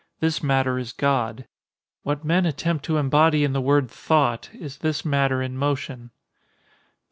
This 0.19 0.41
matter 0.41 0.79
is 0.79 0.93
God. 0.93 1.45
What 2.01 2.25
men 2.25 2.47
attempt 2.47 2.83
to 2.85 2.97
embody 2.97 3.43
in 3.43 3.53
the 3.53 3.61
word 3.61 3.87
"thought," 3.91 4.49
is 4.51 4.77
this 4.79 5.05
matter 5.05 5.43
in 5.43 5.55
motion. 5.55 6.09